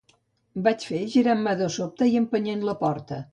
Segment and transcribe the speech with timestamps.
[0.67, 3.23] —vaig fer, girant-me de sobte i empenyent la porta.